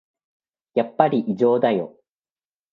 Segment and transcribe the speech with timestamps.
[0.73, 1.95] やっぱり異常だよ